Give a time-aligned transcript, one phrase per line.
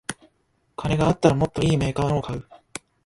[0.75, 2.43] 金があったらもっといいメーカーのを買う